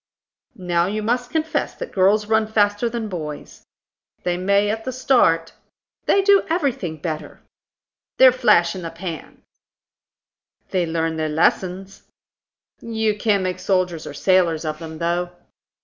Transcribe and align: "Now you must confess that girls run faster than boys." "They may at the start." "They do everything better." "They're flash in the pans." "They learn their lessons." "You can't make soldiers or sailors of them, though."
"Now 0.55 0.87
you 0.87 1.03
must 1.03 1.29
confess 1.29 1.75
that 1.75 1.91
girls 1.91 2.25
run 2.25 2.47
faster 2.47 2.89
than 2.89 3.07
boys." 3.07 3.67
"They 4.23 4.35
may 4.35 4.71
at 4.71 4.83
the 4.83 4.91
start." 4.91 5.53
"They 6.07 6.23
do 6.23 6.41
everything 6.49 6.97
better." 6.97 7.41
"They're 8.17 8.31
flash 8.31 8.73
in 8.73 8.81
the 8.81 8.89
pans." 8.89 9.43
"They 10.71 10.87
learn 10.87 11.17
their 11.17 11.29
lessons." 11.29 12.07
"You 12.79 13.15
can't 13.15 13.43
make 13.43 13.59
soldiers 13.59 14.07
or 14.07 14.15
sailors 14.15 14.65
of 14.65 14.79
them, 14.79 14.97
though." 14.97 15.29